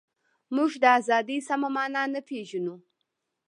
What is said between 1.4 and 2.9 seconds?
سمه مانا نه پېژنو.